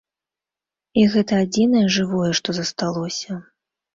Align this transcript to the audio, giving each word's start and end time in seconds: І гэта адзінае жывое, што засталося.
І 1.01 1.03
гэта 1.15 1.33
адзінае 1.43 1.83
жывое, 1.97 2.31
што 2.39 2.49
засталося. 2.61 3.37